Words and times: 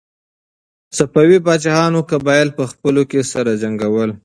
صفوي 0.97 1.37
پاچاهانو 1.45 1.99
قبایل 2.11 2.49
په 2.57 2.63
خپلو 2.71 3.01
کې 3.09 3.19
سره 3.31 3.51
جنګول. 3.61 4.09